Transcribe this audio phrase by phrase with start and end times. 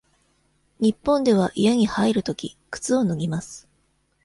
[0.79, 3.67] 日本では家に入るとき、靴を脱ぎます。